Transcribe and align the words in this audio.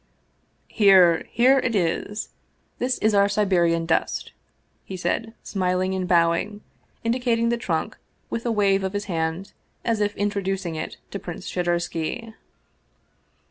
"Here, 0.67 1.27
here 1.29 1.59
it 1.59 1.75
is! 1.75 2.29
This 2.79 2.97
is 2.97 3.13
our 3.13 3.29
Siberian 3.29 3.85
dust/' 3.85 4.31
he 4.83 4.97
said, 4.97 5.35
smiling 5.43 5.93
and 5.93 6.07
bowing, 6.07 6.61
indicating 7.03 7.49
the 7.49 7.55
trunk 7.57 7.95
with 8.27 8.43
a 8.43 8.51
wave 8.51 8.83
of 8.83 8.93
his 8.93 9.05
hand, 9.05 9.53
as 9.85 10.01
if 10.01 10.17
introducing 10.17 10.73
it 10.73 10.97
to 11.11 11.19
Prince 11.19 11.47
Shadursky. 11.47 12.33